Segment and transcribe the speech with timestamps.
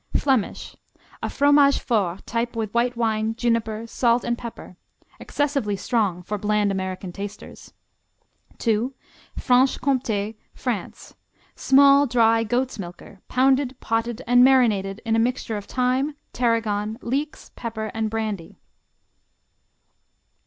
[0.17, 0.75] Flemish;
[1.21, 4.75] a Fromage Fort type with white wine, juniper, salt and pepper.
[5.19, 7.71] Excessively strong for bland American tasters.
[8.65, 8.93] II.
[9.37, 11.13] Franche Comté, France;
[11.55, 17.51] small dry goat's milker, pounded, potted and marinated in a mixture of thyme, tarragon, leeks,
[17.55, 18.57] pepper and brandy.